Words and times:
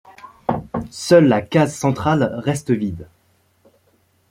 Seule 0.89 1.25
la 1.27 1.43
case 1.43 1.75
centrale 1.75 2.23
reste 2.33 2.71
vide. 2.71 3.05